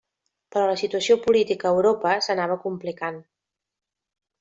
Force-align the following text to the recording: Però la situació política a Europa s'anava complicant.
Però 0.55 0.63
la 0.69 0.77
situació 0.83 1.19
política 1.27 1.69
a 1.69 1.75
Europa 1.77 2.17
s'anava 2.31 2.59
complicant. 2.67 3.25